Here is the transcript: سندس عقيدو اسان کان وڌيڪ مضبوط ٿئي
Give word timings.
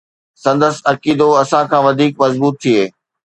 سندس 0.43 0.75
عقيدو 0.91 1.27
اسان 1.41 1.63
کان 1.69 1.81
وڌيڪ 1.85 2.13
مضبوط 2.21 2.55
ٿئي 2.61 2.81